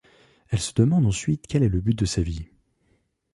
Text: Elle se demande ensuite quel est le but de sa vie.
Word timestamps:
Elle 0.49 0.57
se 0.59 0.73
demande 0.73 1.05
ensuite 1.05 1.45
quel 1.45 1.61
est 1.61 1.69
le 1.69 1.79
but 1.79 1.93
de 1.95 2.05
sa 2.05 2.23
vie. 2.23 2.47